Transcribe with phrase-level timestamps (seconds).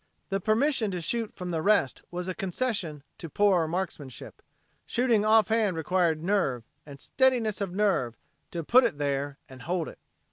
[0.29, 4.41] The permission to shoot from the rest was a concession to poorer marksmanship.
[4.87, 8.17] Shooting offhand required nerve, and steadiness of nerve,
[8.49, 9.99] to "put it there, and hold it."